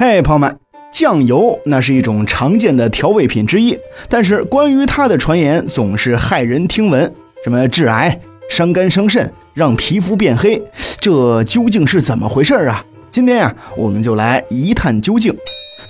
[0.00, 0.56] 嘿，朋友们，
[0.92, 3.76] 酱油那是一种常见的调味品之一，
[4.08, 7.12] 但是关于它的传言总是骇人听闻，
[7.42, 8.16] 什么致癌、
[8.48, 10.62] 伤肝伤肾、让皮肤变黑，
[11.00, 12.84] 这究竟是怎么回事啊？
[13.10, 15.36] 今天呀，我们就来一探究竟。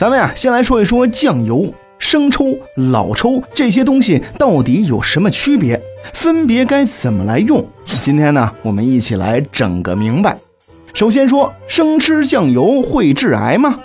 [0.00, 2.58] 咱们呀，先来说一说酱油、生抽、
[2.90, 5.80] 老抽这些东西到底有什么区别，
[6.12, 7.64] 分别该怎么来用？
[8.02, 10.36] 今天呢，我们一起来整个明白。
[10.94, 13.78] 首先说，生吃酱油会致癌吗？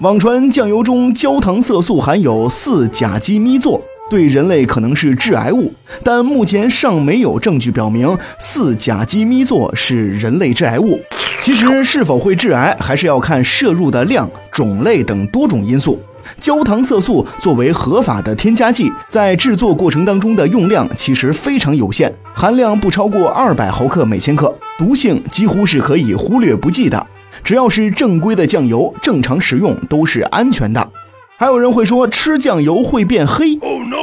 [0.00, 3.80] 网传酱油中焦糖色素含有四甲基咪唑，
[4.10, 5.72] 对人类可能是致癌物，
[6.04, 11.00] 但目前尚没有证据表明四甲基咪唑是人类致癌物。
[11.40, 15.98] 其实是否会致癌，还是要看摄入的量、种类等多种因素。
[16.40, 27.06] 焦糖色素作为合法的添加剂，在制作过程当中的用量其实非常有限，含量不超过二百毫克每千克，毒性几乎是可以忽略不计的。
[27.44, 30.88] 只要是正规的酱油，正常食用都是安全的。
[31.36, 33.56] 还有人会说吃酱油会变黑，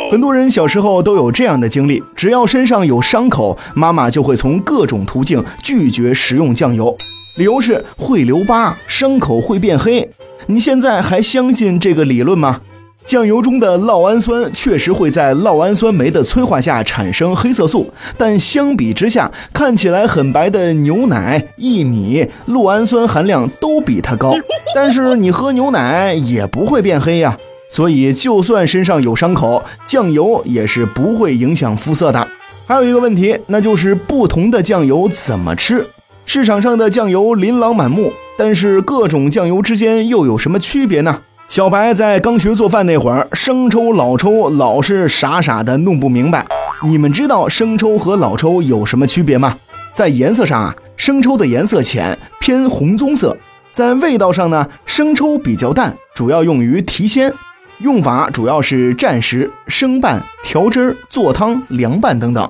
[0.09, 6.95] 很多人小时候都有这样的经历，只要身上有伤口，妈妈就会从各种途径拒绝食用酱油，
[7.37, 10.09] 理由是会留疤，伤口会变黑。
[10.45, 12.61] 你现在还相信这个理论吗？
[13.09, 24.35] 酱油中的酪氨酸确实会在酪氨酸酶的催化下产生黑色素，但相比之下，看起来很白的牛奶、薏米，酪氨酸含量都比它高。
[24.75, 27.35] 但是你喝牛奶也不会变黑呀，
[27.71, 32.27] 所以就算身上有伤口，酱油也是不会影响肤色的。
[32.67, 35.83] 还有一个问题，那就是不同的酱油怎么吃？
[36.27, 38.13] 市场上的酱油琳琅满目。
[38.37, 41.19] 但是各种酱油之间又有什么区别呢？
[41.49, 46.45] 小白在刚学做饭那会儿，生抽、老抽老是傻傻的弄不明白。
[46.83, 49.57] 你们知道生抽和老抽有什么区别吗？
[49.91, 53.35] 在颜色上啊，生抽的颜色浅，偏红棕色；
[53.73, 57.33] 在味道上呢，生抽比较淡，主要用于提鲜，
[57.79, 62.47] 用法主要是蘸食、生拌、调汁儿、做汤、凉拌等等。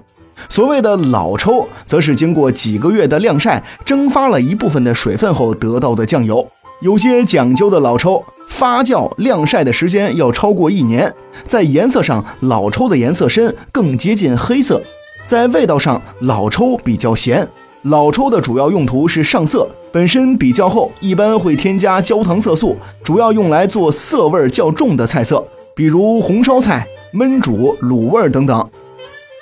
[0.49, 6.45] 所谓的老抽，则是经过几个月的晾晒，蒸发了一部分的水分后得到的酱油。
[6.81, 11.13] 有些讲究的老抽，发酵晾晒的时间要超过一年。
[11.47, 14.81] 在颜色上，老抽的颜色深，更接近黑色。
[15.25, 17.47] 在味道上，老抽比较咸。
[17.83, 25.41] 老抽的主要用途是上色，本身比较厚，一般会添加焦糖色素，主要用来做色味较重的菜色，
[25.73, 28.69] 比如红烧菜、焖煮、卤味等等。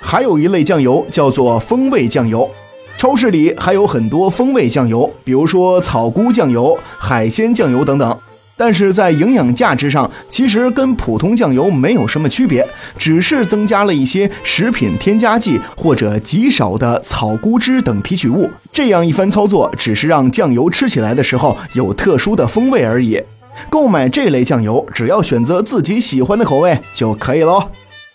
[0.00, 2.48] 还有一类酱油叫做风味酱油，
[2.96, 8.16] 超市里还有很多风味酱油，比如说草菇酱油、海鲜酱油等等。
[8.58, 12.66] 但是在营养价值上，其实跟普通酱油没有什么区别，
[12.98, 18.50] 只是增加了一些食品添加剂或者极少的草菇汁等提取物。
[18.72, 23.22] 这样一番操作，只是让酱油吃起来的时候有特殊的风味而已。
[23.70, 27.62] 购买这类酱油，只要选择自己喜欢的口味就可以喽。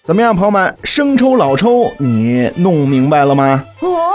[0.03, 0.75] 怎么样，朋友们？
[0.83, 3.63] 生抽、老抽，你弄明白了吗？
[3.79, 4.11] 哦。